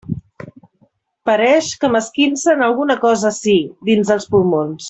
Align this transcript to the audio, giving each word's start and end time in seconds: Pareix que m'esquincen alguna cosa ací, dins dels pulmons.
Pareix 1.31 1.69
que 1.83 1.91
m'esquincen 1.97 2.67
alguna 2.71 2.99
cosa 3.07 3.33
ací, 3.33 3.57
dins 3.91 4.15
dels 4.15 4.31
pulmons. 4.35 4.79